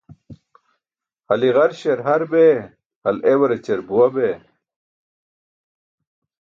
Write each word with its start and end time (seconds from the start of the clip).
Hal 1.27 1.41
i̇garśar 1.49 1.99
har 2.07 2.23
bee, 2.31 2.55
hal 3.03 3.17
ewarćar 3.31 3.79
buwa 3.87 4.07
bee. 4.15 4.35